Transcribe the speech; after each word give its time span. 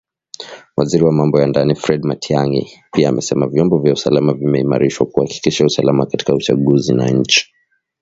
Waziri 0.77 1.03
wa 1.03 1.11
Mambo 1.11 1.41
ya 1.41 1.47
Ndani 1.47 1.75
Fred 1.75 2.03
Matiang’i 2.05 2.67
pia 2.93 3.09
amesema 3.09 3.47
vyombo 3.47 3.77
vya 3.79 3.93
usalama 3.93 4.33
vimeimarishwa 4.33 5.05
kuhakikisha 5.07 5.65
usalama 5.65 6.05
katika 6.05 6.33
uchaguzi 6.35 6.93
na 6.93 7.09
nchi. 7.09 7.53